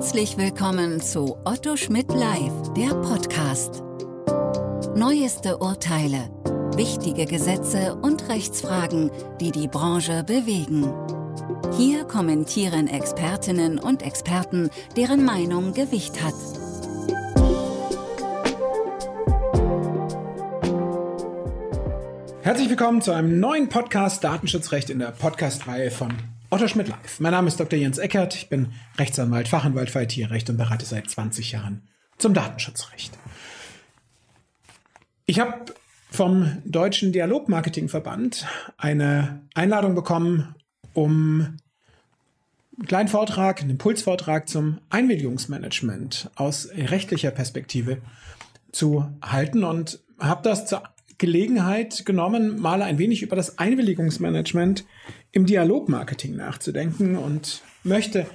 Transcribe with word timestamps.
Herzlich 0.00 0.38
willkommen 0.38 1.02
zu 1.02 1.36
Otto 1.44 1.76
Schmidt 1.76 2.10
Live, 2.10 2.72
der 2.74 2.94
Podcast. 3.02 3.82
Neueste 4.96 5.58
Urteile, 5.58 6.30
wichtige 6.74 7.26
Gesetze 7.26 7.96
und 7.96 8.26
Rechtsfragen, 8.30 9.10
die 9.42 9.50
die 9.50 9.68
Branche 9.68 10.24
bewegen. 10.24 10.90
Hier 11.76 12.04
kommentieren 12.04 12.88
Expertinnen 12.88 13.78
und 13.78 14.02
Experten, 14.02 14.70
deren 14.96 15.22
Meinung 15.22 15.74
Gewicht 15.74 16.24
hat. 16.24 16.32
Herzlich 22.40 22.70
willkommen 22.70 23.02
zu 23.02 23.12
einem 23.12 23.38
neuen 23.38 23.68
Podcast 23.68 24.24
Datenschutzrecht 24.24 24.88
in 24.88 24.98
der 24.98 25.10
Podcast-Reihe 25.10 25.90
von 25.90 26.29
Otto 26.52 26.66
Schmidt 26.66 26.88
Live. 26.88 27.20
Mein 27.20 27.30
Name 27.30 27.46
ist 27.46 27.60
Dr. 27.60 27.78
Jens 27.78 27.98
Eckert. 27.98 28.34
Ich 28.34 28.48
bin 28.48 28.72
Rechtsanwalt, 28.98 29.46
Fachanwalt 29.46 29.88
für 29.88 30.02
IT-Recht 30.02 30.50
und 30.50 30.56
berate 30.56 30.84
seit 30.84 31.08
20 31.08 31.52
Jahren 31.52 31.88
zum 32.18 32.34
Datenschutzrecht. 32.34 33.16
Ich 35.26 35.38
habe 35.38 35.66
vom 36.10 36.60
Deutschen 36.64 37.12
Dialogmarketingverband 37.12 38.48
eine 38.76 39.46
Einladung 39.54 39.94
bekommen, 39.94 40.56
um 40.92 41.56
einen 42.76 42.86
kleinen 42.88 43.08
Vortrag, 43.08 43.60
einen 43.60 43.70
Impulsvortrag 43.70 44.48
zum 44.48 44.80
Einwilligungsmanagement 44.90 46.32
aus 46.34 46.68
rechtlicher 46.74 47.30
Perspektive 47.30 47.98
zu 48.72 49.08
halten 49.22 49.62
und 49.62 50.00
habe 50.18 50.42
das 50.42 50.66
zur 50.66 50.82
Gelegenheit 51.20 52.06
genommen, 52.06 52.58
mal 52.60 52.80
ein 52.80 52.98
wenig 52.98 53.22
über 53.22 53.36
das 53.36 53.58
Einwilligungsmanagement 53.58 54.86
im 55.32 55.44
Dialogmarketing 55.44 56.34
nachzudenken 56.34 57.16
und 57.16 57.62
möchte 57.84 58.26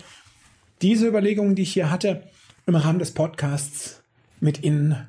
diese 0.84 1.08
Überlegungen, 1.08 1.56
die 1.56 1.64
ich 1.64 1.74
hier 1.74 1.90
hatte, 1.90 2.24
im 2.68 2.76
Rahmen 2.76 3.00
des 3.00 3.12
Podcasts 3.12 4.04
mit 4.40 4.64
Ihnen 4.64 5.08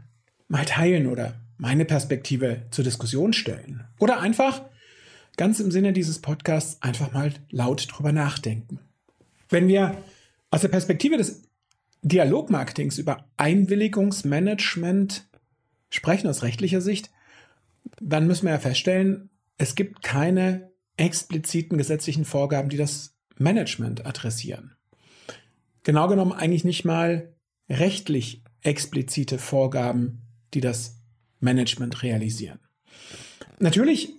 mal 0.48 0.64
teilen 0.64 1.06
oder 1.06 1.34
meine 1.58 1.84
Perspektive 1.84 2.62
zur 2.70 2.82
Diskussion 2.82 3.34
stellen. 3.34 3.84
Oder 3.98 4.20
einfach 4.20 4.62
ganz 5.36 5.60
im 5.60 5.70
Sinne 5.70 5.92
dieses 5.92 6.20
Podcasts 6.20 6.80
einfach 6.82 7.12
mal 7.12 7.34
laut 7.50 7.86
drüber 7.90 8.12
nachdenken. 8.12 8.80
Wenn 9.50 9.68
wir 9.68 9.98
aus 10.50 10.62
der 10.62 10.68
Perspektive 10.68 11.18
des 11.18 11.42
Dialogmarketings 12.00 12.96
über 12.96 13.26
Einwilligungsmanagement 13.36 15.26
sprechen 15.90 16.28
aus 16.28 16.42
rechtlicher 16.42 16.80
Sicht, 16.80 17.10
dann 18.00 18.26
müssen 18.26 18.46
wir 18.46 18.52
ja 18.52 18.58
feststellen, 18.58 19.30
es 19.58 19.74
gibt 19.74 20.02
keine 20.02 20.72
expliziten 20.96 21.78
gesetzlichen 21.78 22.24
Vorgaben, 22.24 22.68
die 22.68 22.76
das 22.76 23.16
Management 23.38 24.06
adressieren. 24.06 24.76
Genau 25.82 26.08
genommen 26.08 26.32
eigentlich 26.32 26.64
nicht 26.64 26.84
mal 26.84 27.34
rechtlich 27.68 28.42
explizite 28.62 29.38
Vorgaben, 29.38 30.22
die 30.54 30.60
das 30.60 31.00
Management 31.40 32.02
realisieren. 32.02 32.60
Natürlich 33.58 34.14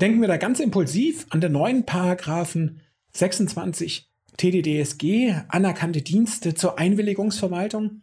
denken 0.00 0.20
wir 0.20 0.28
da 0.28 0.36
ganz 0.36 0.60
impulsiv 0.60 1.26
an 1.30 1.40
den 1.40 1.52
neuen 1.52 1.86
Paragraphen 1.86 2.80
26 3.12 4.10
TDDSG, 4.36 5.34
anerkannte 5.48 6.02
Dienste 6.02 6.54
zur 6.54 6.78
Einwilligungsverwaltung. 6.78 8.02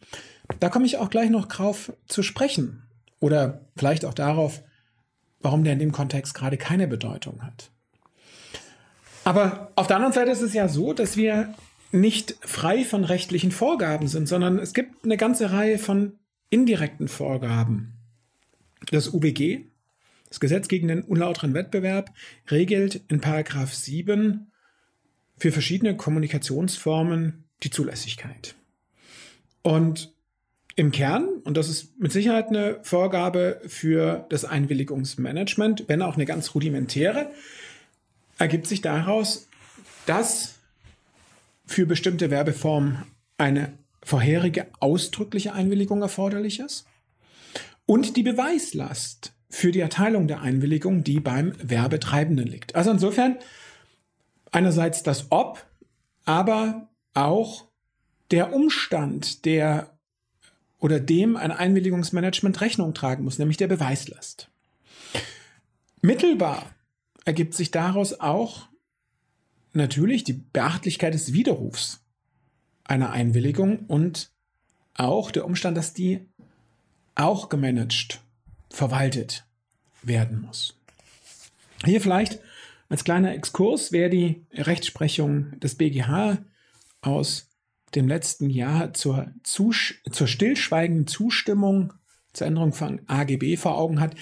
Da 0.59 0.69
komme 0.69 0.85
ich 0.85 0.97
auch 0.97 1.09
gleich 1.09 1.29
noch 1.29 1.45
drauf 1.45 1.93
zu 2.07 2.23
sprechen. 2.23 2.83
Oder 3.19 3.69
vielleicht 3.77 4.05
auch 4.05 4.13
darauf, 4.13 4.63
warum 5.43 5.63
der 5.63 5.73
in 5.73 5.79
dem 5.79 5.91
Kontext 5.91 6.33
gerade 6.33 6.57
keine 6.57 6.87
Bedeutung 6.87 7.43
hat. 7.43 7.69
Aber 9.23 9.71
auf 9.75 9.87
der 9.87 9.97
anderen 9.97 10.13
Seite 10.13 10.31
ist 10.31 10.41
es 10.41 10.53
ja 10.53 10.67
so, 10.67 10.93
dass 10.93 11.15
wir 11.15 11.53
nicht 11.91 12.35
frei 12.41 12.83
von 12.83 13.03
rechtlichen 13.03 13.51
Vorgaben 13.51 14.07
sind, 14.07 14.27
sondern 14.27 14.57
es 14.57 14.73
gibt 14.73 15.05
eine 15.05 15.17
ganze 15.17 15.51
Reihe 15.51 15.77
von 15.77 16.13
indirekten 16.49 17.07
Vorgaben. 17.07 17.93
Das 18.89 19.13
UBG, 19.13 19.65
das 20.27 20.39
Gesetz 20.39 20.67
gegen 20.67 20.87
den 20.87 21.03
unlauteren 21.03 21.53
Wettbewerb, 21.53 22.11
regelt 22.49 23.01
in 23.07 23.21
Paragraph 23.21 23.73
7 23.73 24.51
für 25.37 25.51
verschiedene 25.51 25.95
Kommunikationsformen 25.95 27.43
die 27.61 27.69
Zulässigkeit. 27.69 28.55
Und 29.61 30.13
im 30.75 30.91
Kern, 30.91 31.27
und 31.43 31.55
das 31.55 31.69
ist 31.69 31.99
mit 31.99 32.11
Sicherheit 32.11 32.47
eine 32.47 32.79
Vorgabe 32.81 33.61
für 33.67 34.25
das 34.29 34.45
Einwilligungsmanagement, 34.45 35.85
wenn 35.87 36.01
auch 36.01 36.15
eine 36.15 36.25
ganz 36.25 36.55
rudimentäre, 36.55 37.31
ergibt 38.39 38.67
sich 38.67 38.81
daraus, 38.81 39.47
dass 40.05 40.55
für 41.65 41.85
bestimmte 41.85 42.31
Werbeformen 42.31 43.03
eine 43.37 43.73
vorherige 44.03 44.67
ausdrückliche 44.79 45.53
Einwilligung 45.53 46.01
erforderlich 46.01 46.59
ist 46.59 46.85
und 47.85 48.17
die 48.17 48.23
Beweislast 48.23 49.33
für 49.49 49.71
die 49.71 49.79
Erteilung 49.79 50.27
der 50.27 50.41
Einwilligung, 50.41 51.03
die 51.03 51.19
beim 51.19 51.53
Werbetreibenden 51.61 52.47
liegt. 52.47 52.75
Also 52.75 52.91
insofern 52.91 53.37
einerseits 54.51 55.03
das 55.03 55.31
Ob, 55.31 55.65
aber 56.25 56.89
auch 57.13 57.65
der 58.31 58.53
Umstand, 58.53 59.45
der 59.45 59.92
oder 60.83 60.99
dem 60.99 61.37
ein 61.37 61.53
Einwilligungsmanagement 61.53 62.59
Rechnung 62.59 62.93
tragen 62.93 63.23
muss, 63.23 63.39
nämlich 63.39 63.55
der 63.55 63.69
Beweislast. 63.69 64.49
Mittelbar 66.01 66.75
ergibt 67.23 67.53
sich 67.53 67.71
daraus 67.71 68.19
auch 68.19 68.67
natürlich 69.71 70.25
die 70.25 70.33
Beachtlichkeit 70.33 71.13
des 71.13 71.31
Widerrufs 71.31 72.03
einer 72.83 73.11
Einwilligung 73.11 73.85
und 73.85 74.33
auch 74.93 75.31
der 75.31 75.45
Umstand, 75.45 75.77
dass 75.77 75.93
die 75.93 76.19
auch 77.15 77.47
gemanagt, 77.47 78.19
verwaltet 78.69 79.45
werden 80.01 80.41
muss. 80.41 80.77
Hier 81.85 82.01
vielleicht 82.01 82.39
als 82.89 83.05
kleiner 83.05 83.33
Exkurs, 83.33 83.93
wer 83.93 84.09
die 84.09 84.45
Rechtsprechung 84.51 85.57
des 85.61 85.75
BGH 85.75 86.39
aus 86.99 87.52
dem 87.95 88.07
letzten 88.07 88.49
Jahr 88.49 88.93
zur, 88.93 89.27
Zus 89.43 89.95
zur 90.11 90.27
stillschweigenden 90.27 91.07
Zustimmung 91.07 91.93
zur 92.33 92.47
Änderung 92.47 92.73
von 92.73 93.01
AGB 93.07 93.57
vor 93.57 93.77
Augen 93.77 93.99
hat, 93.99 94.15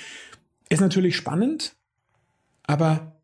ist 0.70 0.82
natürlich 0.82 1.16
spannend, 1.16 1.76
aber 2.64 3.22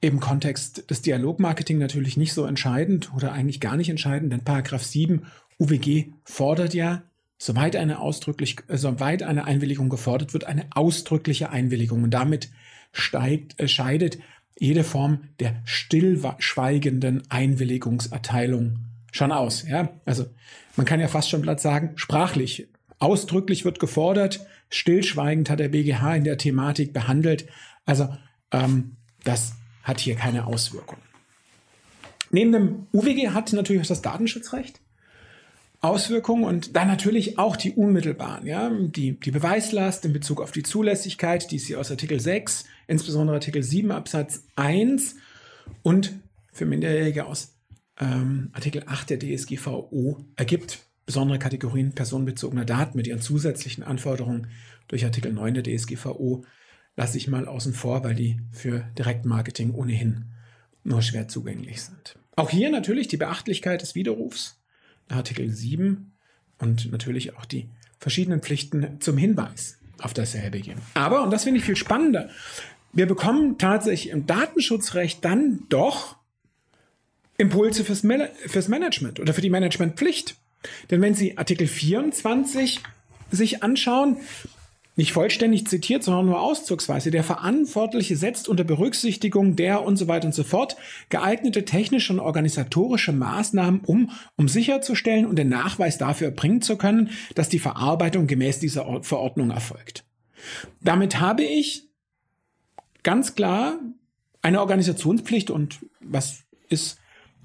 im 0.00 0.20
Kontext 0.20 0.90
des 0.90 1.02
Dialogmarketing 1.02 1.78
natürlich 1.78 2.16
nicht 2.16 2.32
so 2.32 2.44
entscheidend 2.44 3.12
oder 3.14 3.32
eigentlich 3.32 3.60
gar 3.60 3.76
nicht 3.76 3.88
entscheidend, 3.88 4.32
denn 4.32 4.44
Paragraph 4.44 4.84
7 4.84 5.26
UWG 5.58 6.12
fordert 6.24 6.74
ja, 6.74 7.02
soweit 7.38 7.76
eine 7.76 8.00
ausdrücklich, 8.00 8.56
äh, 8.68 8.76
soweit 8.76 9.22
eine 9.22 9.44
Einwilligung 9.44 9.88
gefordert 9.88 10.32
wird, 10.32 10.44
eine 10.44 10.66
ausdrückliche 10.70 11.50
Einwilligung. 11.50 12.02
Und 12.02 12.10
damit 12.10 12.50
steigt, 12.92 13.58
äh, 13.58 13.68
scheidet 13.68 14.18
jede 14.58 14.84
Form 14.84 15.28
der 15.40 15.62
stillschweigenden 15.64 17.30
Einwilligungserteilung 17.30 18.78
schon 19.16 19.32
aus. 19.32 19.66
Ja? 19.66 19.90
Also 20.04 20.26
man 20.76 20.86
kann 20.86 21.00
ja 21.00 21.08
fast 21.08 21.30
schon 21.30 21.42
platt 21.42 21.60
sagen, 21.60 21.92
sprachlich. 21.96 22.68
Ausdrücklich 22.98 23.64
wird 23.64 23.78
gefordert, 23.78 24.46
stillschweigend 24.70 25.50
hat 25.50 25.60
der 25.60 25.68
BGH 25.68 26.16
in 26.16 26.24
der 26.24 26.38
Thematik 26.38 26.92
behandelt. 26.92 27.46
Also 27.84 28.08
ähm, 28.52 28.96
das 29.24 29.52
hat 29.82 30.00
hier 30.00 30.14
keine 30.14 30.46
Auswirkung. 30.46 30.98
Neben 32.30 32.52
dem 32.52 32.86
UWG 32.92 33.30
hat 33.30 33.52
natürlich 33.52 33.82
auch 33.82 33.86
das 33.86 34.02
Datenschutzrecht 34.02 34.80
Auswirkungen 35.80 36.44
und 36.44 36.74
dann 36.74 36.88
natürlich 36.88 37.38
auch 37.38 37.56
die 37.56 37.72
unmittelbaren, 37.72 38.46
ja, 38.46 38.70
die, 38.70 39.20
die 39.20 39.30
Beweislast 39.30 40.04
in 40.04 40.12
Bezug 40.12 40.40
auf 40.40 40.50
die 40.50 40.62
Zulässigkeit, 40.62 41.50
die 41.50 41.56
ist 41.56 41.66
hier 41.66 41.78
aus 41.78 41.90
Artikel 41.90 42.18
6, 42.18 42.64
insbesondere 42.86 43.36
Artikel 43.36 43.62
7 43.62 43.90
Absatz 43.92 44.44
1 44.56 45.16
und 45.82 46.14
für 46.52 46.64
Minderjährige 46.64 47.26
aus 47.26 47.55
ähm, 48.00 48.50
Artikel 48.52 48.84
8 48.86 49.10
der 49.10 49.18
DSGVO 49.18 50.24
ergibt 50.36 50.80
besondere 51.06 51.38
Kategorien 51.38 51.94
personenbezogener 51.94 52.64
Daten 52.64 52.96
mit 52.96 53.06
ihren 53.06 53.20
zusätzlichen 53.20 53.84
Anforderungen 53.84 54.48
durch 54.88 55.04
Artikel 55.04 55.32
9 55.32 55.54
der 55.54 55.62
DSGVO 55.62 56.44
lasse 56.96 57.18
ich 57.18 57.28
mal 57.28 57.46
außen 57.46 57.74
vor, 57.74 58.04
weil 58.04 58.14
die 58.14 58.40
für 58.52 58.80
Direktmarketing 58.98 59.72
ohnehin 59.72 60.26
nur 60.82 61.02
schwer 61.02 61.28
zugänglich 61.28 61.82
sind. 61.82 62.18
Auch 62.36 62.50
hier 62.50 62.70
natürlich 62.70 63.08
die 63.08 63.16
Beachtlichkeit 63.16 63.82
des 63.82 63.94
Widerrufs, 63.94 64.60
Artikel 65.08 65.50
7 65.50 66.12
und 66.58 66.90
natürlich 66.90 67.36
auch 67.36 67.44
die 67.44 67.68
verschiedenen 67.98 68.40
Pflichten 68.40 69.00
zum 69.00 69.16
Hinweis 69.16 69.78
auf 69.98 70.12
dasselbe 70.12 70.60
geben. 70.60 70.80
Aber, 70.94 71.22
und 71.22 71.30
das 71.30 71.44
finde 71.44 71.60
ich 71.60 71.66
viel 71.66 71.76
spannender, 71.76 72.28
wir 72.92 73.06
bekommen 73.06 73.58
tatsächlich 73.58 74.10
im 74.10 74.26
Datenschutzrecht 74.26 75.24
dann 75.24 75.60
doch 75.68 76.15
Impulse 77.38 77.84
fürs, 77.84 78.02
Man 78.02 78.28
fürs 78.46 78.68
Management 78.68 79.20
oder 79.20 79.34
für 79.34 79.40
die 79.40 79.50
Managementpflicht. 79.50 80.36
Denn 80.90 81.00
wenn 81.02 81.14
Sie 81.14 81.38
Artikel 81.38 81.66
24 81.66 82.80
sich 83.30 83.62
anschauen, 83.62 84.18
nicht 84.98 85.12
vollständig 85.12 85.66
zitiert, 85.66 86.02
sondern 86.02 86.24
nur 86.24 86.40
auszugsweise. 86.40 87.10
Der 87.10 87.22
Verantwortliche 87.22 88.16
setzt 88.16 88.48
unter 88.48 88.64
Berücksichtigung 88.64 89.54
der 89.54 89.84
und 89.84 89.98
so 89.98 90.08
weiter 90.08 90.26
und 90.26 90.34
so 90.34 90.42
fort 90.42 90.76
geeignete 91.10 91.66
technische 91.66 92.14
und 92.14 92.20
organisatorische 92.20 93.12
Maßnahmen 93.12 93.80
um, 93.80 94.10
um 94.36 94.48
sicherzustellen 94.48 95.26
und 95.26 95.36
den 95.36 95.50
Nachweis 95.50 95.98
dafür 95.98 96.28
erbringen 96.28 96.62
zu 96.62 96.78
können, 96.78 97.10
dass 97.34 97.50
die 97.50 97.58
Verarbeitung 97.58 98.26
gemäß 98.26 98.58
dieser 98.58 99.02
Verordnung 99.02 99.50
erfolgt. 99.50 100.04
Damit 100.80 101.20
habe 101.20 101.44
ich 101.44 101.84
ganz 103.02 103.34
klar 103.34 103.78
eine 104.40 104.60
Organisationspflicht 104.60 105.50
und 105.50 105.78
was 106.00 106.44
ist 106.68 106.98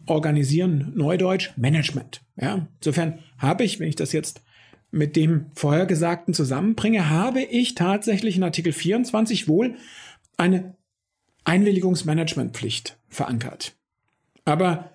Organisieren 0.05 0.93
Neudeutsch? 0.95 1.51
Management. 1.55 2.21
Ja, 2.39 2.67
insofern 2.79 3.19
habe 3.37 3.63
ich, 3.63 3.79
wenn 3.79 3.87
ich 3.87 3.95
das 3.95 4.11
jetzt 4.11 4.41
mit 4.91 5.15
dem 5.15 5.45
Vorhergesagten 5.55 6.33
zusammenbringe, 6.33 7.09
habe 7.09 7.41
ich 7.41 7.75
tatsächlich 7.75 8.35
in 8.35 8.43
Artikel 8.43 8.73
24 8.73 9.47
wohl 9.47 9.75
eine 10.37 10.75
Einwilligungsmanagementpflicht 11.43 12.97
verankert. 13.09 13.75
Aber 14.45 14.91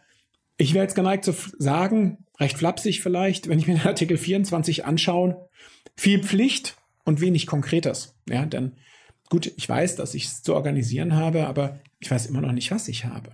ich 0.58 0.74
wäre 0.74 0.84
jetzt 0.84 0.94
geneigt 0.94 1.24
zu 1.24 1.34
sagen, 1.58 2.18
recht 2.38 2.58
flapsig 2.58 3.02
vielleicht, 3.02 3.48
wenn 3.48 3.58
ich 3.58 3.66
mir 3.66 3.76
den 3.76 3.86
Artikel 3.86 4.16
24 4.16 4.84
anschaue, 4.84 5.48
viel 5.96 6.22
Pflicht 6.22 6.76
und 7.04 7.20
wenig 7.20 7.46
Konkretes. 7.46 8.14
Ja, 8.28 8.44
denn 8.44 8.72
gut, 9.30 9.52
ich 9.56 9.68
weiß, 9.68 9.96
dass 9.96 10.14
ich 10.14 10.24
es 10.24 10.42
zu 10.42 10.54
organisieren 10.54 11.14
habe, 11.14 11.46
aber 11.46 11.80
ich 12.00 12.10
weiß 12.10 12.26
immer 12.26 12.40
noch 12.40 12.52
nicht, 12.52 12.70
was 12.70 12.88
ich 12.88 13.04
habe. 13.04 13.32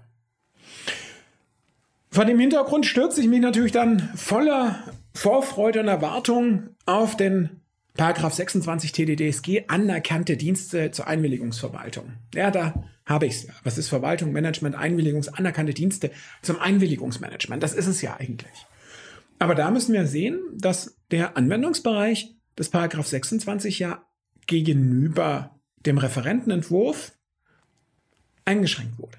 Vor 2.12 2.26
dem 2.26 2.38
Hintergrund 2.38 2.84
stürze 2.84 3.22
ich 3.22 3.26
mich 3.26 3.40
natürlich 3.40 3.72
dann 3.72 4.10
voller 4.14 4.78
Vorfreude 5.14 5.80
und 5.80 5.88
Erwartung 5.88 6.68
auf 6.84 7.16
den 7.16 7.62
Paragraph 7.94 8.34
26 8.34 8.92
TDDSG 8.92 9.64
anerkannte 9.68 10.36
Dienste 10.36 10.90
zur 10.90 11.06
Einwilligungsverwaltung. 11.06 12.12
Ja, 12.34 12.50
da 12.50 12.84
habe 13.06 13.24
ich 13.24 13.36
es. 13.36 13.48
Was 13.64 13.78
ist 13.78 13.88
Verwaltung, 13.88 14.30
Management, 14.30 14.74
Einwilligungs, 14.74 15.28
anerkannte 15.28 15.72
Dienste 15.72 16.10
zum 16.42 16.60
Einwilligungsmanagement? 16.60 17.62
Das 17.62 17.72
ist 17.72 17.86
es 17.86 18.02
ja 18.02 18.14
eigentlich. 18.18 18.66
Aber 19.38 19.54
da 19.54 19.70
müssen 19.70 19.94
wir 19.94 20.06
sehen, 20.06 20.38
dass 20.54 20.98
der 21.10 21.38
Anwendungsbereich 21.38 22.36
des 22.58 22.68
Paragraph 22.68 23.06
26 23.06 23.78
ja 23.78 24.06
gegenüber 24.46 25.58
dem 25.86 25.96
Referentenentwurf 25.96 27.12
eingeschränkt 28.44 28.98
wurde. 28.98 29.16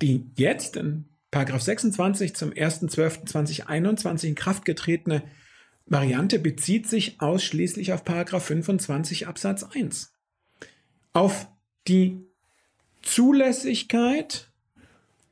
Die 0.00 0.30
jetzt 0.36 0.76
in 0.76 1.06
Paragraph 1.36 1.60
26 1.60 2.34
zum 2.34 2.50
1.12.2021 2.52 4.28
in 4.28 4.34
Kraft 4.34 4.64
getretene 4.64 5.22
Variante 5.84 6.38
bezieht 6.38 6.88
sich 6.88 7.20
ausschließlich 7.20 7.92
auf 7.92 8.06
Paragraph 8.06 8.46
25 8.46 9.26
Absatz 9.26 9.62
1. 9.62 10.14
Auf 11.12 11.46
die 11.88 12.24
Zulässigkeit 13.02 14.50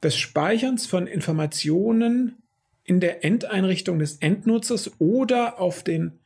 des 0.02 0.18
Speicherns 0.18 0.84
von 0.84 1.06
Informationen 1.06 2.36
in 2.84 3.00
der 3.00 3.24
Endeinrichtung 3.24 3.98
des 3.98 4.16
Endnutzers 4.16 5.00
oder 5.00 5.58
auf 5.58 5.84
den, 5.84 6.18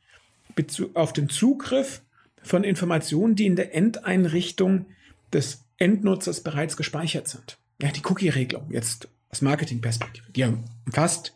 auf 0.93 1.13
den 1.13 1.29
Zugriff 1.29 2.01
von 2.43 2.65
Informationen, 2.65 3.37
die 3.37 3.45
in 3.45 3.55
der 3.55 3.73
Endeinrichtung 3.73 4.87
des 5.31 5.63
Endnutzers 5.77 6.43
bereits 6.43 6.75
gespeichert 6.75 7.29
sind. 7.29 7.57
Ja, 7.81 7.91
die 7.91 8.03
Cookie-Regelung, 8.03 8.71
jetzt 8.71 9.07
aus 9.29 9.41
Marketingperspektive. 9.41 10.31
Die 10.31 10.45
umfasst 10.85 11.35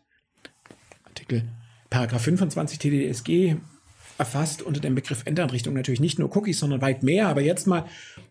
Artikel 1.03 1.43
Paragraph 1.89 2.23
25 2.23 2.79
TDSG 2.79 3.55
erfasst 4.17 4.61
unter 4.61 4.79
dem 4.79 4.95
Begriff 4.95 5.23
Endeinrichtung 5.25 5.73
natürlich 5.73 5.99
nicht 5.99 6.19
nur 6.19 6.35
Cookies, 6.35 6.59
sondern 6.59 6.81
weit 6.81 7.03
mehr, 7.03 7.27
aber 7.27 7.41
jetzt 7.41 7.67
mal 7.67 7.85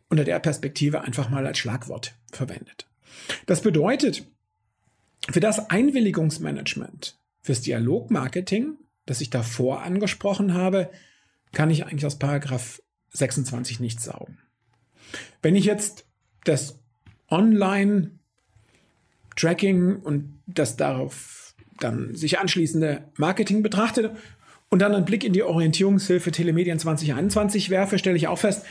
unter 0.08 0.24
der 0.24 0.38
Perspektive 0.38 1.02
einfach 1.02 1.30
mal 1.30 1.46
als 1.46 1.58
Schlagwort 1.58 2.14
verwendet. 2.32 2.86
Das 3.46 3.62
bedeutet, 3.62 4.24
für 5.30 5.40
das 5.40 5.70
Einwilligungsmanagement, 5.70 7.18
fürs 7.40 7.60
Dialogmarketing, 7.60 8.76
das 9.06 9.20
ich 9.20 9.30
davor 9.30 9.82
angesprochen 9.82 10.54
habe, 10.54 10.90
kann 11.52 11.70
ich 11.70 11.84
eigentlich 11.84 12.06
aus 12.06 12.18
Paragraph 12.18 12.82
26 13.10 13.80
nichts 13.80 14.04
saugen. 14.04 14.38
Wenn 15.42 15.56
ich 15.56 15.64
jetzt 15.64 16.06
das 16.44 16.80
Online 17.28 18.18
Tracking 19.36 19.96
und 19.96 20.40
das 20.46 20.76
darauf 20.76 21.54
dann 21.78 22.14
sich 22.14 22.38
anschließende 22.38 23.04
Marketing 23.16 23.62
betrachte 23.62 24.16
und 24.68 24.80
dann 24.80 24.94
einen 24.94 25.04
Blick 25.04 25.24
in 25.24 25.32
die 25.32 25.42
Orientierungshilfe 25.42 26.30
Telemedien 26.30 26.78
2021 26.78 27.70
werfe, 27.70 27.98
stelle 27.98 28.16
ich 28.16 28.28
auch 28.28 28.38
fest, 28.38 28.64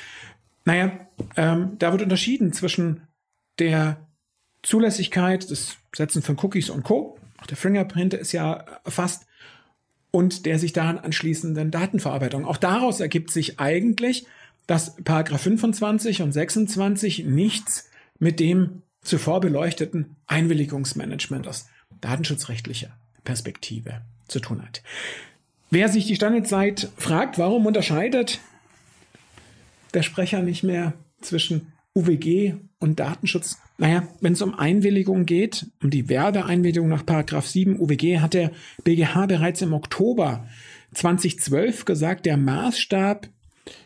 naja, 0.66 0.92
ähm, 1.36 1.75
da 1.80 1.92
wird 1.92 2.02
unterschieden 2.02 2.54
zwischen 2.54 3.02
der 3.60 4.08
Zulässigkeit 4.63 5.50
des 5.50 5.78
Setzen 5.96 6.22
von 6.22 6.38
Cookies 6.42 6.69
und 6.69 6.84
Co. 6.84 7.18
Auch 7.40 7.48
der 7.48 7.57
Fingerprint 7.57 8.14
ist 8.14 8.31
ja 8.31 8.54
erfasst 8.86 9.25
und 10.12 10.46
der 10.46 10.60
sich 10.60 10.74
daran 10.74 11.00
anschließenden 11.00 11.72
Datenverarbeitung. 11.72 12.46
Auch 12.46 12.57
daraus 12.57 13.00
ergibt 13.00 13.31
sich 13.31 13.60
eigentlich, 13.60 14.25
dass 14.68 14.96
Paragraph 15.04 15.42
25 15.42 16.22
und 16.22 16.31
26 16.31 17.25
nichts 17.25 17.90
mit 18.19 18.40
dem 18.40 18.84
zuvor 19.01 19.42
beleuchteten 19.42 20.15
Einwilligungsmanagement 20.27 21.48
aus 21.48 21.68
datenschutzrechtlicher 22.01 22.89
Perspektive 23.24 24.01
zu 24.27 24.39
tun 24.39 24.62
hat. 24.62 24.81
Wer 25.69 25.89
sich 25.89 26.06
die 26.06 26.15
Standardzeit 26.15 26.89
fragt, 26.98 27.38
warum 27.38 27.65
unterscheidet 27.65 28.39
der 29.94 30.03
Sprecher 30.03 30.42
nicht 30.42 30.63
mehr 30.63 30.94
zwischen 31.21 31.74
UWG 31.95 32.56
und 32.80 33.00
Datenschutz? 33.00 33.57
Naja, 33.77 34.07
wenn 34.19 34.33
es 34.33 34.42
um 34.42 34.53
Einwilligung 34.57 35.25
geht, 35.25 35.68
um 35.81 35.89
die 35.89 36.09
Werbeeinwilligung 36.09 36.89
nach 36.89 37.04
7 37.42 37.80
UWG, 37.80 38.19
hat 38.19 38.33
der 38.33 38.51
BGH 38.83 39.25
bereits 39.27 39.62
im 39.62 39.74
Oktober 39.74 40.47
2012 40.94 41.86
gesagt, 41.86 42.25
der 42.25 42.38
Maßstab 42.38 43.27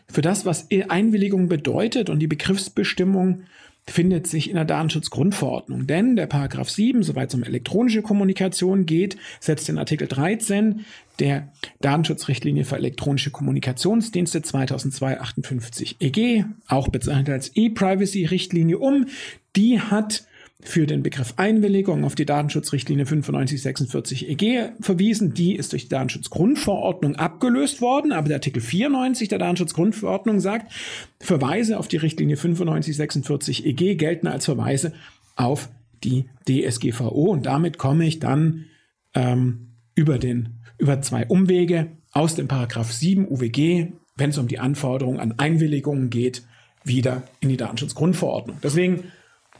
für 0.08 0.22
das, 0.22 0.44
was 0.44 0.68
Einwilligung 0.88 1.48
bedeutet 1.48 2.10
und 2.10 2.18
die 2.18 2.26
Begriffsbestimmung 2.26 3.44
findet 3.88 4.26
sich 4.26 4.48
in 4.48 4.56
der 4.56 4.64
Datenschutzgrundverordnung. 4.64 5.86
Denn 5.86 6.16
der 6.16 6.26
Paragraph 6.26 6.70
7, 6.70 7.02
soweit 7.02 7.28
es 7.28 7.34
um 7.34 7.44
elektronische 7.44 8.02
Kommunikation 8.02 8.84
geht, 8.84 9.16
setzt 9.40 9.68
den 9.68 9.78
Artikel 9.78 10.08
13 10.08 10.84
der 11.18 11.52
Datenschutzrichtlinie 11.80 12.64
für 12.64 12.76
elektronische 12.76 13.30
Kommunikationsdienste 13.30 14.40
2002-58 14.40 15.96
EG, 16.00 16.44
auch 16.68 16.88
bezeichnet 16.88 17.30
als 17.30 17.52
E-Privacy-Richtlinie 17.54 18.78
um. 18.78 19.06
Die 19.54 19.80
hat 19.80 20.26
für 20.68 20.86
den 20.86 21.02
Begriff 21.02 21.34
Einwilligung 21.36 22.04
auf 22.04 22.14
die 22.14 22.26
Datenschutzrichtlinie 22.26 23.04
9546 23.04 24.28
EG 24.28 24.70
verwiesen. 24.80 25.34
Die 25.34 25.54
ist 25.54 25.72
durch 25.72 25.84
die 25.84 25.88
Datenschutzgrundverordnung 25.90 27.16
abgelöst 27.16 27.80
worden, 27.80 28.12
aber 28.12 28.28
der 28.28 28.38
Artikel 28.38 28.60
94 28.60 29.28
der 29.28 29.38
Datenschutzgrundverordnung 29.38 30.40
sagt, 30.40 30.72
Verweise 31.20 31.78
auf 31.78 31.88
die 31.88 31.96
Richtlinie 31.96 32.36
9546 32.36 33.66
EG 33.66 33.94
gelten 33.94 34.26
als 34.26 34.44
Verweise 34.44 34.92
auf 35.36 35.68
die 36.02 36.26
DSGVO 36.48 37.30
und 37.30 37.46
damit 37.46 37.78
komme 37.78 38.06
ich 38.06 38.18
dann 38.18 38.66
ähm, 39.14 39.72
über, 39.94 40.18
den, 40.18 40.60
über 40.78 41.00
zwei 41.00 41.26
Umwege 41.26 41.88
aus 42.12 42.34
dem 42.34 42.48
Paragraph 42.48 42.92
7 42.92 43.28
UWG, 43.28 43.92
wenn 44.16 44.30
es 44.30 44.38
um 44.38 44.48
die 44.48 44.58
Anforderungen 44.58 45.20
an 45.20 45.38
Einwilligungen 45.38 46.10
geht, 46.10 46.42
wieder 46.84 47.22
in 47.40 47.48
die 47.48 47.56
Datenschutzgrundverordnung. 47.56 48.58
Deswegen 48.62 49.04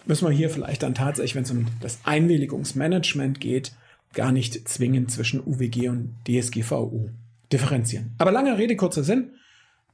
müssen 0.06 0.26
wir 0.28 0.34
hier 0.34 0.50
vielleicht 0.50 0.82
dann 0.82 0.94
tatsächlich, 0.94 1.34
wenn 1.34 1.44
es 1.44 1.50
um 1.50 1.66
das 1.80 1.98
Einwilligungsmanagement 2.04 3.40
geht, 3.40 3.72
gar 4.12 4.32
nicht 4.32 4.68
zwingend 4.68 5.10
zwischen 5.10 5.40
UWG 5.44 5.88
und 5.88 6.14
DSGVO 6.26 7.10
differenzieren. 7.52 8.14
Aber 8.18 8.32
lange 8.32 8.56
Rede, 8.56 8.76
kurzer 8.76 9.04
Sinn. 9.04 9.32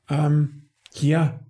Ähm, 0.09 0.69
hier 0.92 1.40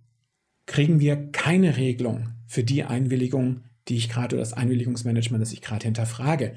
kriegen 0.67 1.01
wir 1.01 1.31
keine 1.33 1.77
Regelung 1.77 2.29
für 2.47 2.65
die 2.65 2.85
Einwilligung, 2.85 3.63
die 3.89 3.97
ich 3.97 4.09
gerade, 4.09 4.37
oder 4.37 4.43
das 4.43 4.53
Einwilligungsmanagement, 4.53 5.43
das 5.43 5.53
ich 5.53 5.61
gerade 5.61 5.85
hinterfrage. 5.85 6.55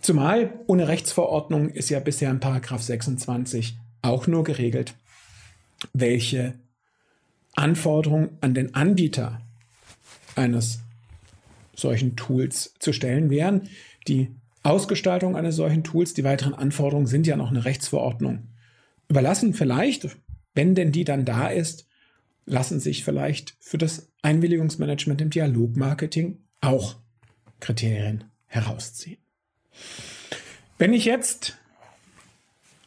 Zumal 0.00 0.52
ohne 0.66 0.88
Rechtsverordnung 0.88 1.68
ist 1.68 1.90
ja 1.90 2.00
bisher 2.00 2.30
in 2.30 2.40
Paragraph 2.40 2.82
26 2.82 3.76
auch 4.02 4.26
nur 4.26 4.44
geregelt, 4.44 4.94
welche 5.92 6.54
Anforderungen 7.54 8.30
an 8.40 8.54
den 8.54 8.74
Anbieter 8.74 9.42
eines 10.34 10.81
solchen 11.82 12.16
Tools 12.16 12.74
zu 12.78 12.94
stellen 12.94 13.28
wären. 13.28 13.68
Die 14.08 14.34
Ausgestaltung 14.62 15.36
eines 15.36 15.56
solchen 15.56 15.84
Tools, 15.84 16.14
die 16.14 16.24
weiteren 16.24 16.54
Anforderungen 16.54 17.06
sind 17.06 17.26
ja 17.26 17.36
noch 17.36 17.50
eine 17.50 17.64
Rechtsverordnung. 17.64 18.48
Überlassen 19.08 19.52
vielleicht, 19.52 20.16
wenn 20.54 20.74
denn 20.74 20.92
die 20.92 21.04
dann 21.04 21.24
da 21.24 21.48
ist, 21.48 21.86
lassen 22.46 22.80
sich 22.80 23.04
vielleicht 23.04 23.54
für 23.60 23.78
das 23.78 24.10
Einwilligungsmanagement 24.22 25.20
im 25.20 25.30
Dialogmarketing 25.30 26.38
auch 26.60 26.96
Kriterien 27.60 28.24
herausziehen. 28.46 29.18
Wenn 30.78 30.92
ich 30.92 31.04
jetzt 31.04 31.58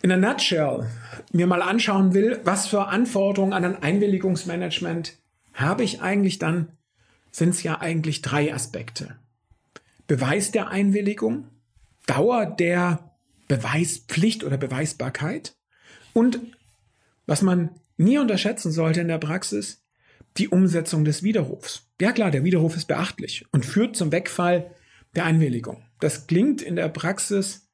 in 0.01 0.11
a 0.11 0.17
nutshell 0.17 0.87
mir 1.31 1.47
mal 1.47 1.61
anschauen 1.61 2.13
will, 2.13 2.39
was 2.43 2.67
für 2.67 2.87
Anforderungen 2.87 3.53
an 3.53 3.65
ein 3.65 3.81
Einwilligungsmanagement 3.81 5.17
habe 5.53 5.83
ich 5.83 6.01
eigentlich, 6.01 6.37
dann 6.37 6.69
sind 7.35 7.49
es 7.49 7.63
ja 7.63 7.81
eigentlich 7.81 8.21
drei 8.21 8.53
Aspekte. 8.53 9.17
Beweis 10.07 10.51
der 10.51 10.69
Einwilligung, 10.69 11.49
Dauer 12.07 12.45
der 12.45 13.11
Beweispflicht 13.49 14.45
oder 14.45 14.57
Beweisbarkeit 14.57 15.53
und 16.13 16.39
was 17.25 17.41
man 17.41 17.71
nie 17.97 18.17
unterschätzen 18.19 18.71
sollte 18.71 19.01
in 19.01 19.09
der 19.09 19.17
Praxis, 19.17 19.83
die 20.37 20.47
Umsetzung 20.47 21.03
des 21.03 21.23
Widerrufs. 21.23 21.89
Ja 21.99 22.13
klar, 22.13 22.31
der 22.31 22.45
Widerruf 22.45 22.77
ist 22.77 22.85
beachtlich 22.85 23.45
und 23.51 23.65
führt 23.65 23.97
zum 23.97 24.13
Wegfall 24.13 24.71
der 25.15 25.25
Einwilligung. 25.25 25.83
Das 25.99 26.27
klingt 26.27 26.61
in 26.61 26.77
der 26.77 26.87
Praxis 26.87 27.67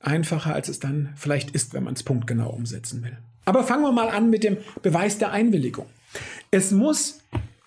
einfacher, 0.00 0.54
als 0.54 0.68
es 0.68 0.80
dann 0.80 1.12
vielleicht 1.16 1.50
ist, 1.50 1.74
wenn 1.74 1.84
man 1.84 1.94
es 1.94 2.04
punktgenau 2.04 2.48
umsetzen 2.48 3.02
will. 3.04 3.18
Aber 3.44 3.64
fangen 3.64 3.82
wir 3.82 3.92
mal 3.92 4.08
an 4.08 4.30
mit 4.30 4.44
dem 4.44 4.56
Beweis 4.80 5.18
der 5.18 5.30
Einwilligung. 5.30 5.86
Es 6.50 6.70
muss 6.70 7.20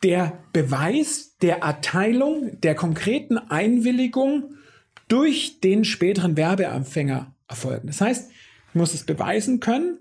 der 0.04 0.44
Beweis 0.54 1.38
der 1.42 1.60
Erteilung 1.60 2.60
der 2.62 2.76
konkreten 2.76 3.38
Einwilligung 3.38 4.56
durch 5.08 5.60
den 5.62 5.86
späteren 5.86 6.38
Werbeempfänger 6.38 7.34
erfolgen. 7.48 7.88
Das 7.88 8.02
heißt, 8.02 8.30
ich 8.70 8.76
muss 8.76 8.94
es 8.94 9.04
beweisen 9.04 9.60
können, 9.60 10.00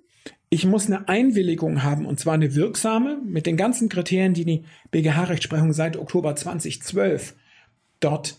ich 0.48 0.64
muss 0.64 0.86
eine 0.86 1.08
Einwilligung 1.08 1.82
haben 1.82 2.06
und 2.06 2.20
zwar 2.20 2.34
eine 2.34 2.54
wirksame 2.54 3.18
mit 3.24 3.46
den 3.46 3.56
ganzen 3.56 3.88
Kriterien, 3.88 4.34
die 4.34 4.44
die 4.44 4.64
BGH-Rechtsprechung 4.90 5.72
seit 5.72 5.96
Oktober 5.96 6.36
2012 6.36 7.34
dort 8.00 8.38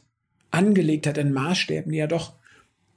angelegt 0.52 1.08
hat, 1.08 1.18
in 1.18 1.34
Maßstäben, 1.34 1.92
die 1.92 1.98
ja 1.98 2.08
doch 2.08 2.34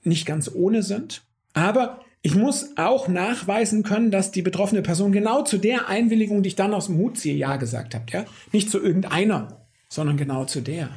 nicht 0.04 0.26
ganz 0.26 0.50
ohne 0.52 0.82
sind. 0.82 1.22
Aber 1.52 2.00
ich 2.22 2.34
muss 2.34 2.76
auch 2.76 3.08
nachweisen 3.08 3.82
können, 3.82 4.10
dass 4.10 4.30
die 4.30 4.42
betroffene 4.42 4.82
Person 4.82 5.12
genau 5.12 5.42
zu 5.42 5.58
der 5.58 5.88
Einwilligung, 5.88 6.42
die 6.42 6.48
ich 6.48 6.56
dann 6.56 6.74
aus 6.74 6.86
dem 6.86 6.98
Hut 6.98 7.18
ziehe, 7.18 7.34
Ja 7.34 7.56
gesagt 7.56 7.94
hat. 7.94 8.10
Ja? 8.12 8.26
Nicht 8.52 8.70
zu 8.70 8.78
irgendeiner, 8.78 9.66
sondern 9.88 10.16
genau 10.16 10.44
zu 10.44 10.60
der. 10.60 10.90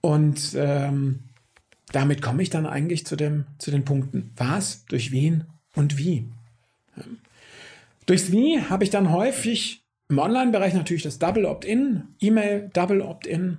Und 0.00 0.54
ähm, 0.56 1.20
damit 1.92 2.22
komme 2.22 2.42
ich 2.42 2.50
dann 2.50 2.66
eigentlich 2.66 3.06
zu, 3.06 3.16
dem, 3.16 3.44
zu 3.58 3.70
den 3.70 3.84
Punkten. 3.84 4.32
Was, 4.36 4.86
durch 4.86 5.12
wen 5.12 5.44
und 5.74 5.98
wie. 5.98 6.26
Durchs 8.06 8.32
Wie 8.32 8.60
habe 8.60 8.84
ich 8.84 8.90
dann 8.90 9.10
häufig 9.10 9.82
im 10.08 10.18
Online-Bereich 10.18 10.74
natürlich 10.74 11.02
das 11.02 11.18
Double 11.18 11.44
Opt-in, 11.44 12.04
E-Mail 12.20 12.70
Double 12.72 13.02
Opt-in. 13.02 13.58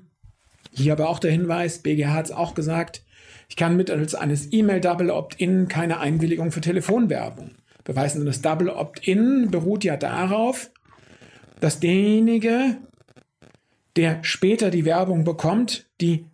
Hier 0.72 0.94
aber 0.94 1.10
auch 1.10 1.20
der 1.20 1.32
Hinweis, 1.32 1.80
BGH 1.80 2.14
hat 2.14 2.26
es 2.26 2.32
auch 2.32 2.56
gesagt, 2.56 3.04
ich 3.48 3.56
kann 3.56 3.78
mittels 3.78 4.16
eines 4.16 4.52
E-Mail 4.52 4.82
Double 4.82 5.10
Opt-in 5.10 5.68
keine 5.68 6.00
Einwilligung 6.00 6.52
für 6.52 6.62
Telefonwerbung 6.62 7.52
beweisen. 7.84 8.22
Und 8.22 8.28
das 8.28 8.42
Double 8.42 8.70
Opt-in 8.70 9.50
beruht 9.50 9.84
ja 9.84 9.98
darauf, 9.98 10.70
dass 11.60 11.80
derjenige, 11.80 12.78
der 13.96 14.24
später 14.24 14.70
die 14.70 14.86
Werbung 14.86 15.24
bekommt, 15.24 15.88
die 16.02 16.26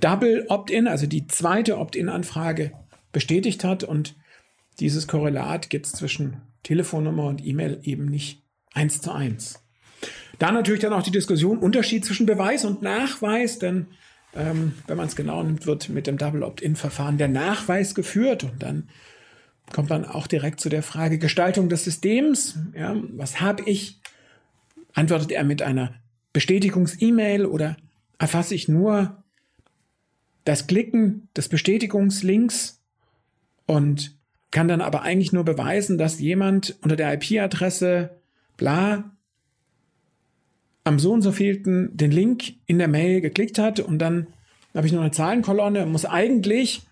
Double 0.00 0.46
Opt-in, 0.48 0.88
also 0.88 1.06
die 1.06 1.26
zweite 1.26 1.78
Opt-in-Anfrage 1.78 2.72
bestätigt 3.12 3.64
hat 3.64 3.84
und 3.84 4.16
dieses 4.80 5.08
Korrelat 5.08 5.70
gibt 5.70 5.86
es 5.86 5.92
zwischen 5.92 6.42
Telefonnummer 6.62 7.24
und 7.24 7.44
E-Mail 7.44 7.80
eben 7.84 8.06
nicht 8.06 8.42
eins 8.74 9.00
zu 9.00 9.12
eins. 9.12 9.62
Da 10.38 10.52
natürlich 10.52 10.82
dann 10.82 10.92
auch 10.92 11.02
die 11.02 11.10
Diskussion, 11.10 11.58
Unterschied 11.58 12.04
zwischen 12.04 12.26
Beweis 12.26 12.66
und 12.66 12.82
Nachweis, 12.82 13.58
denn 13.58 13.86
ähm, 14.36 14.74
wenn 14.86 14.96
man 14.96 15.06
es 15.06 15.16
genau 15.16 15.42
nimmt, 15.42 15.66
wird 15.66 15.88
mit 15.88 16.06
dem 16.06 16.18
Double 16.18 16.42
Opt-in-Verfahren 16.42 17.18
der 17.18 17.28
Nachweis 17.28 17.94
geführt 17.94 18.44
und 18.44 18.62
dann 18.62 18.88
kommt 19.72 19.90
man 19.90 20.04
auch 20.04 20.26
direkt 20.26 20.60
zu 20.60 20.68
der 20.68 20.82
Frage 20.82 21.18
Gestaltung 21.18 21.68
des 21.68 21.84
Systems. 21.84 22.58
Ja, 22.74 22.96
was 23.12 23.40
habe 23.40 23.64
ich? 23.64 24.00
Antwortet 24.92 25.32
er 25.32 25.44
mit 25.44 25.60
einer 25.60 25.94
Bestätigungs-E-Mail 26.32 27.46
oder 27.46 27.76
erfasse 28.18 28.54
ich 28.54 28.68
nur 28.68 29.22
das 30.44 30.66
Klicken 30.66 31.28
des 31.36 31.48
Bestätigungslinks 31.48 32.80
und 33.66 34.16
kann 34.50 34.68
dann 34.68 34.80
aber 34.80 35.02
eigentlich 35.02 35.32
nur 35.32 35.44
beweisen, 35.44 35.98
dass 35.98 36.20
jemand 36.20 36.76
unter 36.82 36.96
der 36.96 37.12
IP-Adresse 37.14 38.10
bla 38.56 39.15
am 40.86 41.00
so 41.00 41.12
und 41.12 41.22
so 41.22 41.32
vielten 41.32 41.96
den 41.96 42.12
Link 42.12 42.54
in 42.66 42.78
der 42.78 42.86
Mail 42.86 43.20
geklickt 43.20 43.58
hat 43.58 43.80
und 43.80 43.98
dann 43.98 44.28
habe 44.72 44.86
ich 44.86 44.92
noch 44.92 45.00
eine 45.00 45.10
Zahlenkolonne, 45.10 45.84
muss 45.84 46.04
eigentlich 46.04 46.82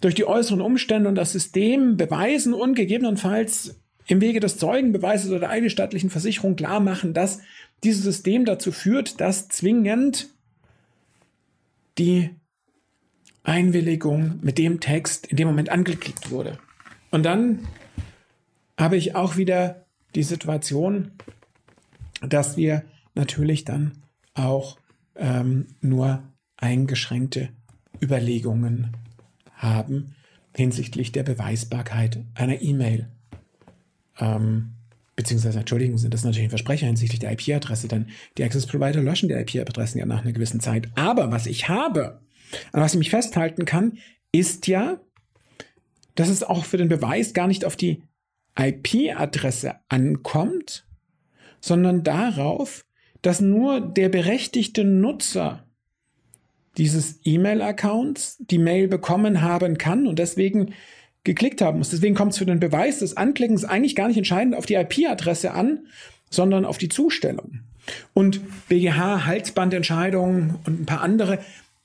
durch 0.00 0.14
die 0.14 0.26
äußeren 0.26 0.60
Umstände 0.60 1.08
und 1.08 1.16
das 1.16 1.32
System 1.32 1.96
beweisen 1.96 2.54
und 2.54 2.74
gegebenenfalls 2.74 3.80
im 4.06 4.20
Wege 4.20 4.38
des 4.38 4.58
Zeugenbeweises 4.58 5.30
oder 5.30 5.40
der 5.40 5.50
eidesstattlichen 5.50 6.08
Versicherung 6.08 6.54
klar 6.54 6.78
machen, 6.78 7.14
dass 7.14 7.40
dieses 7.82 8.04
System 8.04 8.44
dazu 8.44 8.70
führt, 8.70 9.20
dass 9.20 9.48
zwingend 9.48 10.28
die 11.98 12.30
Einwilligung 13.42 14.38
mit 14.42 14.56
dem 14.56 14.78
Text 14.78 15.26
in 15.26 15.36
dem 15.36 15.48
Moment 15.48 15.68
angeklickt 15.68 16.30
wurde. 16.30 16.58
Und 17.10 17.24
dann 17.24 17.66
habe 18.78 18.96
ich 18.96 19.16
auch 19.16 19.36
wieder 19.36 19.84
die 20.14 20.22
Situation, 20.22 21.10
dass 22.20 22.56
wir 22.56 22.84
natürlich 23.14 23.64
dann 23.64 23.92
auch 24.34 24.78
ähm, 25.16 25.66
nur 25.80 26.22
eingeschränkte 26.56 27.50
Überlegungen 28.00 28.96
haben 29.54 30.14
hinsichtlich 30.54 31.12
der 31.12 31.22
Beweisbarkeit 31.22 32.24
einer 32.34 32.60
E-Mail. 32.60 33.08
Ähm, 34.18 34.72
beziehungsweise, 35.16 35.60
Entschuldigung, 35.60 35.98
sind 35.98 36.12
das 36.14 36.24
natürlich 36.24 36.46
ein 36.46 36.50
Versprecher 36.50 36.86
hinsichtlich 36.86 37.20
der 37.20 37.32
IP-Adresse, 37.32 37.88
denn 37.88 38.08
die 38.36 38.44
Access 38.44 38.66
Provider 38.66 39.02
löschen 39.02 39.28
die 39.28 39.34
IP-Adressen 39.34 39.98
ja 39.98 40.06
nach 40.06 40.22
einer 40.22 40.32
gewissen 40.32 40.60
Zeit. 40.60 40.88
Aber 40.94 41.30
was 41.30 41.46
ich 41.46 41.68
habe, 41.68 42.20
an 42.72 42.82
was 42.82 42.92
ich 42.92 42.98
mich 42.98 43.10
festhalten 43.10 43.64
kann, 43.64 43.98
ist 44.32 44.66
ja, 44.66 45.00
dass 46.14 46.28
es 46.28 46.42
auch 46.42 46.64
für 46.64 46.76
den 46.76 46.88
Beweis 46.88 47.32
gar 47.32 47.46
nicht 47.46 47.64
auf 47.64 47.76
die 47.76 48.02
IP-Adresse 48.58 49.76
ankommt, 49.88 50.86
sondern 51.60 52.02
darauf, 52.02 52.84
dass 53.22 53.40
nur 53.40 53.80
der 53.80 54.08
berechtigte 54.08 54.84
Nutzer 54.84 55.64
dieses 56.76 57.20
E-Mail-Accounts 57.24 58.38
die 58.38 58.58
Mail 58.58 58.88
bekommen 58.88 59.42
haben 59.42 59.78
kann 59.78 60.06
und 60.06 60.18
deswegen 60.18 60.74
geklickt 61.24 61.60
haben 61.60 61.78
muss. 61.78 61.90
Deswegen 61.90 62.14
kommt 62.14 62.32
es 62.32 62.38
für 62.38 62.46
den 62.46 62.60
Beweis 62.60 62.98
des 62.98 63.16
Anklickens 63.16 63.64
eigentlich 63.64 63.94
gar 63.94 64.08
nicht 64.08 64.16
entscheidend 64.16 64.54
auf 64.54 64.66
die 64.66 64.74
IP-Adresse 64.74 65.52
an, 65.52 65.86
sondern 66.30 66.64
auf 66.64 66.78
die 66.78 66.88
Zustellung. 66.88 67.60
Und 68.14 68.40
BGH, 68.68 69.26
Halsbandentscheidungen 69.26 70.56
und 70.64 70.80
ein 70.80 70.86
paar 70.86 71.02
andere, 71.02 71.38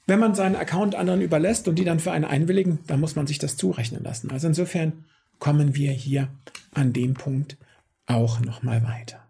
wenn 0.06 0.20
man 0.20 0.36
seinen 0.36 0.56
Account 0.56 0.96
anderen 0.96 1.22
überlässt 1.22 1.68
und 1.68 1.76
die 1.76 1.84
dann 1.84 2.00
für 2.00 2.12
einen 2.12 2.26
einwilligen, 2.26 2.80
dann 2.88 3.00
muss 3.00 3.16
man 3.16 3.28
sich 3.28 3.40
das 3.40 3.58
zurechnen 3.58 4.04
lassen. 4.04 4.32
Also 4.32 4.48
insofern 4.48 5.06
kommen 5.38 5.76
wir 5.76 5.92
hier 5.92 6.30
an 6.74 6.94
dem 6.94 7.14
Punkt 7.14 7.58
auch 8.06 8.40
nochmal 8.40 8.84
weiter. 8.84 9.28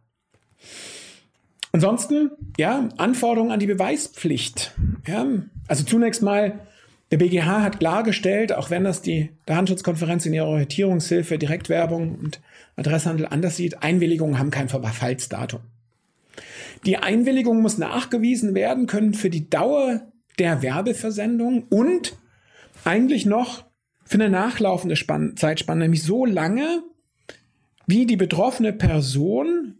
Ansonsten, 1.77 2.31
ja, 2.57 2.89
Anforderungen 2.97 3.51
an 3.51 3.59
die 3.59 3.67
Beweispflicht. 3.67 4.73
Ja, 5.05 5.27
also 5.67 5.83
zunächst 5.83 6.23
mal, 6.23 6.61
der 7.11 7.17
BGH 7.17 7.61
hat 7.61 7.77
klargestellt, 7.77 8.51
auch 8.51 8.71
wenn 8.71 8.83
das 8.83 9.03
die 9.03 9.29
Datenschutzkonferenz 9.45 10.25
in 10.25 10.33
ihrer 10.33 10.47
Orientierungshilfe 10.47 11.37
Direktwerbung 11.37 12.15
und 12.15 12.41
Adresshandel 12.77 13.27
anders 13.27 13.57
sieht, 13.57 13.83
Einwilligungen 13.83 14.39
haben 14.39 14.49
kein 14.49 14.69
Verfallsdatum. 14.69 15.59
Die 16.87 16.97
Einwilligung 16.97 17.61
muss 17.61 17.77
nachgewiesen 17.77 18.55
werden 18.55 18.87
können 18.87 19.13
für 19.13 19.29
die 19.29 19.47
Dauer 19.47 20.01
der 20.39 20.63
Werbeversendung 20.63 21.67
und 21.69 22.17
eigentlich 22.85 23.27
noch 23.27 23.65
für 24.03 24.15
eine 24.15 24.31
nachlaufende 24.31 24.95
Spann 24.95 25.37
Zeitspanne, 25.37 25.81
nämlich 25.81 26.01
so 26.01 26.25
lange, 26.25 26.81
wie 27.85 28.07
die 28.07 28.17
betroffene 28.17 28.73
Person 28.73 29.75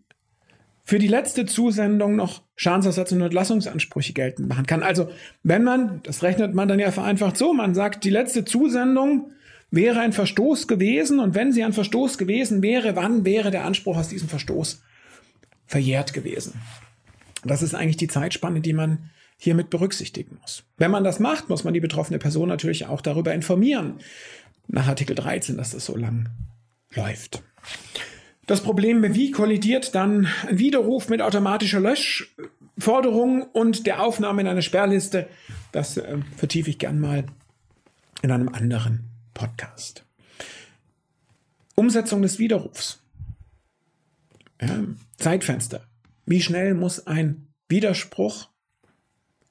für 0.87 0.99
die 0.99 1.07
letzte 1.09 1.45
Zusendung 1.45 2.15
noch 2.15 2.43
Schadensersatz 2.55 3.11
und 3.11 3.19
Entlassungsansprüche 3.19 4.13
geltend 4.13 4.47
machen 4.47 4.65
kann. 4.65 4.83
Also 4.83 5.09
wenn 5.43 5.65
man, 5.65 5.99
das 6.03 6.23
rechnet 6.23 6.53
man 6.53 6.69
dann 6.69 6.79
ja 6.79 6.91
vereinfacht 6.91 7.35
so, 7.35 7.53
man 7.53 7.75
sagt, 7.75 8.05
die 8.05 8.09
letzte 8.09 8.45
Zusendung 8.45 9.33
wäre 9.69 9.99
ein 9.99 10.13
Verstoß 10.13 10.65
gewesen 10.69 11.19
und 11.19 11.35
wenn 11.35 11.51
sie 11.51 11.65
ein 11.65 11.73
Verstoß 11.73 12.17
gewesen 12.17 12.63
wäre, 12.63 12.95
wann 12.95 13.25
wäre 13.25 13.51
der 13.51 13.65
Anspruch 13.65 13.97
aus 13.97 14.07
diesem 14.07 14.29
Verstoß 14.29 14.81
verjährt 15.65 16.13
gewesen? 16.13 16.53
Das 17.43 17.61
ist 17.63 17.75
eigentlich 17.75 17.97
die 17.97 18.07
Zeitspanne, 18.07 18.61
die 18.61 18.71
man 18.71 19.09
hiermit 19.35 19.69
berücksichtigen 19.69 20.37
muss. 20.39 20.63
Wenn 20.77 20.91
man 20.91 21.03
das 21.03 21.19
macht, 21.19 21.49
muss 21.49 21.65
man 21.65 21.73
die 21.73 21.81
betroffene 21.81 22.17
Person 22.17 22.47
natürlich 22.47 22.85
auch 22.85 23.01
darüber 23.01 23.33
informieren, 23.33 23.95
nach 24.67 24.87
Artikel 24.87 25.17
13, 25.17 25.57
dass 25.57 25.71
das 25.71 25.83
so 25.83 25.97
lang 25.97 26.29
läuft. 26.95 27.43
Das 28.47 28.61
Problem, 28.61 29.13
wie 29.13 29.31
kollidiert 29.31 29.93
dann 29.93 30.25
ein 30.47 30.57
Widerruf 30.57 31.09
mit 31.09 31.21
automatischer 31.21 31.81
Löschforderung 31.81 33.43
und 33.43 33.85
der 33.85 34.01
Aufnahme 34.01 34.41
in 34.41 34.47
eine 34.47 34.61
Sperrliste? 34.61 35.27
Das 35.73 35.97
äh, 35.97 36.17
vertiefe 36.37 36.69
ich 36.69 36.79
gern 36.79 37.01
mal 37.01 37.25
in 38.21 38.31
einem 38.31 38.47
anderen 38.47 39.09
Podcast. 39.33 40.05
Umsetzung 41.75 42.21
des 42.21 42.39
Widerrufs. 42.39 43.03
Ja, 44.61 44.79
Zeitfenster. 45.17 45.85
Wie 46.25 46.41
schnell 46.41 46.73
muss 46.73 47.05
ein 47.05 47.49
Widerspruch 47.67 48.47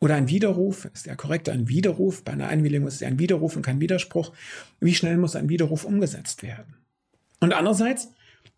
oder 0.00 0.14
ein 0.14 0.30
Widerruf, 0.30 0.86
ist 0.86 1.04
ja 1.04 1.16
korrekt, 1.16 1.50
ein 1.50 1.68
Widerruf, 1.68 2.24
bei 2.24 2.32
einer 2.32 2.48
Einwilligung 2.48 2.88
ist 2.88 2.94
es 2.94 3.00
ja 3.00 3.08
ein 3.08 3.18
Widerruf 3.18 3.56
und 3.56 3.62
kein 3.62 3.78
Widerspruch, 3.78 4.32
wie 4.80 4.94
schnell 4.94 5.18
muss 5.18 5.36
ein 5.36 5.50
Widerruf 5.50 5.84
umgesetzt 5.84 6.42
werden? 6.42 6.76
Und 7.40 7.52
andererseits 7.52 8.08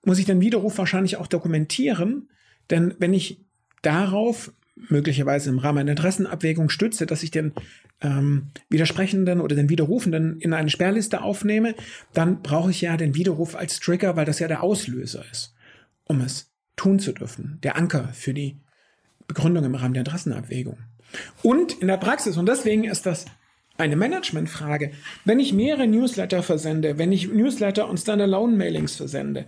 muss 0.05 0.19
ich 0.19 0.26
den 0.26 0.40
Widerruf 0.40 0.78
wahrscheinlich 0.78 1.17
auch 1.17 1.26
dokumentieren, 1.26 2.28
denn 2.71 2.95
wenn 2.99 3.14
ich 3.14 3.45
darauf 3.83 4.52
möglicherweise 4.88 5.50
im 5.50 5.59
Rahmen 5.59 5.78
einer 5.78 5.93
Interessenabwägung 5.93 6.69
stütze, 6.69 7.07
dass 7.07 7.23
ich 7.23 7.31
den 7.31 7.52
ähm, 8.00 8.49
Widersprechenden 8.69 9.40
oder 9.40 9.57
den 9.57 9.69
Widerrufenden 9.69 10.40
in 10.40 10.52
eine 10.52 10.71
Sperrliste 10.71 11.23
aufnehme, 11.23 11.75
dann 12.14 12.43
brauche 12.43 12.71
ich 12.71 12.81
ja 12.81 12.97
den 12.97 13.14
Widerruf 13.14 13.57
als 13.57 13.81
Trigger, 13.81 14.17
weil 14.17 14.25
das 14.25 14.38
ja 14.38 14.49
der 14.49 14.62
Auslöser 14.62 15.25
ist, 15.31 15.55
um 16.05 16.21
es 16.21 16.52
tun 16.76 17.00
zu 17.00 17.12
dürfen, 17.12 17.59
der 17.62 17.76
Anker 17.76 18.11
für 18.12 18.35
die 18.35 18.61
Begründung 19.26 19.64
im 19.64 19.75
Rahmen 19.75 19.95
der 19.95 20.02
Interessenabwägung. 20.02 20.78
Und 21.43 21.73
in 21.81 21.88
der 21.88 21.97
Praxis, 21.97 22.37
und 22.37 22.47
deswegen 22.47 22.85
ist 22.85 23.07
das 23.07 23.26
eine 23.78 23.97
Managementfrage, 23.97 24.93
wenn 25.25 25.40
ich 25.40 25.52
mehrere 25.52 25.87
Newsletter 25.87 26.43
versende, 26.43 26.99
wenn 26.99 27.12
ich 27.12 27.28
Newsletter 27.28 27.88
und 27.88 27.99
Standalone-Mailings 27.99 28.97
versende, 28.97 29.47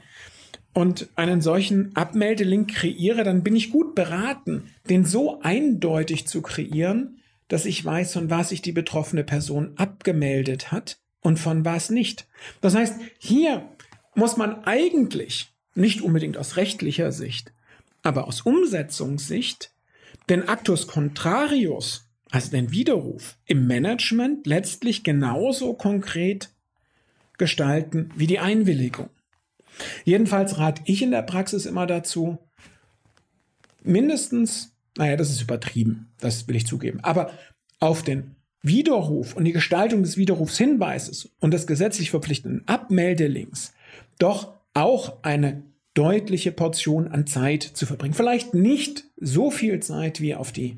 und 0.73 1.09
einen 1.17 1.41
solchen 1.41 1.95
Abmeldelink 1.97 2.75
kreiere, 2.75 3.25
dann 3.25 3.43
bin 3.43 3.57
ich 3.57 3.71
gut 3.71 3.95
beraten, 3.95 4.65
den 4.89 5.05
so 5.05 5.41
eindeutig 5.41 6.27
zu 6.27 6.43
kreieren, 6.43 7.19
dass 7.49 7.67
ich 7.67 7.85
weiß, 7.85 8.13
von 8.13 8.31
was 8.31 8.51
sich 8.51 8.63
die 8.63 8.73
betroffene 8.73 9.25
Person 9.25 9.73
abgemeldet 9.77 10.71
hat 10.71 10.99
und 11.21 11.39
von 11.39 11.65
was 11.65 11.91
nicht. 11.91 12.29
Das 12.61 12.75
heißt, 12.75 13.01
hier 13.19 13.69
muss 14.15 14.37
man 14.37 14.65
eigentlich, 14.65 15.53
nicht 15.75 16.03
unbedingt 16.03 16.37
aus 16.37 16.57
rechtlicher 16.57 17.13
Sicht, 17.13 17.53
aber 18.03 18.27
aus 18.27 18.43
Umsetzungssicht, 18.43 19.73
den 20.29 20.49
Actus 20.49 20.87
Contrarius, 20.87 22.09
also 22.31 22.51
den 22.51 22.71
Widerruf 22.71 23.37
im 23.47 23.67
Management 23.67 24.47
letztlich 24.47 25.03
genauso 25.03 25.75
konkret 25.75 26.51
gestalten 27.39 28.11
wie 28.15 28.27
die 28.27 28.39
Einwilligung. 28.39 29.11
Jedenfalls 30.05 30.59
rate 30.59 30.83
ich 30.85 31.03
in 31.03 31.11
der 31.11 31.23
Praxis 31.23 31.67
immer 31.67 31.87
dazu, 31.87 32.39
mindestens, 33.83 34.77
naja, 34.97 35.17
das 35.17 35.31
ist 35.31 35.43
übertrieben, 35.43 36.13
das 36.21 36.49
will 36.49 36.57
ich 36.57 36.67
zugeben, 36.67 37.01
aber 37.01 37.31
auf 37.79 38.03
den 38.03 38.37
Widerruf 38.63 39.35
und 39.35 39.45
die 39.45 39.53
Gestaltung 39.53 40.03
des 40.03 40.17
Widerrufshinweises 40.17 41.31
und 41.41 41.53
des 41.53 41.67
gesetzlich 41.67 42.11
verpflichtenden 42.11 42.67
Abmeldelinks 42.69 43.73
doch 44.19 44.53
auch 44.75 45.23
eine 45.23 45.63
deutliche 45.95 46.53
Portion 46.53 47.09
an 47.09 47.27
Zeit 47.27 47.63
zu 47.63 47.87
verbringen. 47.87 48.15
Vielleicht 48.15 48.55
nicht 48.55 49.05
so 49.17 49.51
viel 49.51 49.81
Zeit 49.81 50.21
wie 50.21 50.35
auf 50.35 50.53
die 50.53 50.77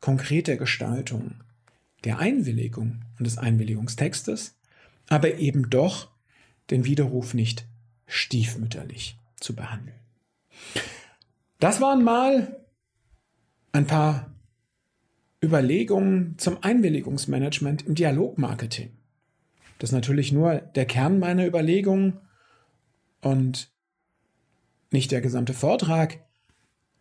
konkrete 0.00 0.56
Gestaltung 0.56 1.36
der 2.04 2.18
Einwilligung 2.18 3.00
und 3.18 3.26
des 3.26 3.38
Einwilligungstextes, 3.38 4.58
aber 5.08 5.38
eben 5.38 5.70
doch 5.70 6.10
den 6.70 6.84
Widerruf 6.84 7.34
nicht 7.34 7.66
stiefmütterlich 8.06 9.18
zu 9.40 9.54
behandeln. 9.54 9.98
Das 11.58 11.80
waren 11.80 12.02
mal 12.02 12.60
ein 13.72 13.86
paar 13.86 14.32
Überlegungen 15.42 16.38
zum 16.38 16.62
Einwilligungsmanagement 16.62 17.86
im 17.86 17.94
Dialogmarketing. 17.94 18.90
Das 19.78 19.90
ist 19.90 19.94
natürlich 19.94 20.30
nur 20.32 20.56
der 20.56 20.86
Kern 20.86 21.18
meiner 21.18 21.46
Überlegungen 21.46 22.20
und 23.20 23.72
nicht 24.92 25.10
der 25.10 25.20
gesamte 25.20 25.54
Vortrag, 25.54 26.18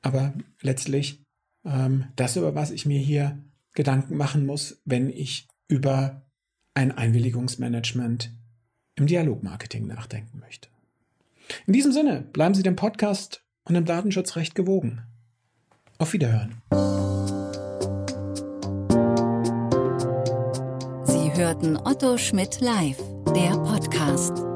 aber 0.02 0.34
letztlich 0.62 1.24
ähm, 1.66 2.06
das, 2.16 2.38
über 2.38 2.56
was 2.56 2.72
ich 2.72 2.86
mir 2.86 3.00
hier 3.00 3.38
Gedanken 3.74 4.18
machen 4.18 4.46
muss, 4.46 4.82
wenn 4.86 5.10
ich 5.10 5.48
über 5.68 6.26
ein 6.74 6.92
Einwilligungsmanagement 6.92 8.34
im 8.96 9.08
Dialogmarketing 9.08 9.88
nachdenken 9.88 10.40
möchte. 10.40 10.70
In 11.66 11.74
diesem 11.74 11.92
Sinne, 11.92 12.22
bleiben 12.34 12.54
Sie 12.54 12.64
dem 12.64 12.76
Podcast 12.76 13.44
und 13.66 13.76
dem 13.76 13.86
Datenschutzrecht 13.86 14.56
gewogen. 14.56 15.04
Auf 15.98 16.14
Wiederhören. 16.14 16.62
Sie 21.04 21.34
hörten 21.36 21.78
Otto 21.78 22.18
Schmidt 22.18 22.60
live, 22.62 22.98
der 23.36 23.52
Podcast. 23.58 24.51